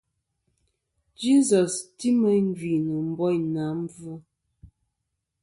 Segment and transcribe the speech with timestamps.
[1.21, 4.13] Jesus ti meyn gvì nɨ̀ ibayni a mbvɨ.